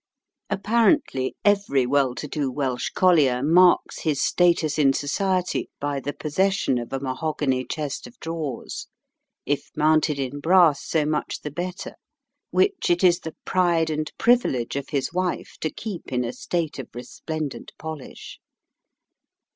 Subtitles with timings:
[0.49, 6.79] Apparently, every well to do Welsh collier marks his status in society by the possession
[6.79, 8.87] of a mahogany chest of drawers
[9.45, 11.93] if mounted in brass so much the better
[12.49, 16.79] which it is the pride and privilege of his wife to keep in a state
[16.79, 18.39] of resplendent polish.